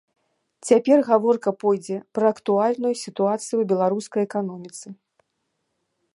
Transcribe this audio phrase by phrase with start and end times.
[0.69, 4.87] Цяпер гаворка пойдзе пра актуальную сітуацыю ў беларускай эканоміцы.